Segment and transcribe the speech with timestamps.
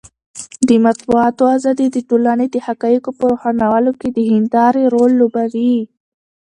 [0.67, 5.75] د مطبوعاتو ازادي د ټولنې د حقایقو په روښانولو کې د هندارې رول لوبوي.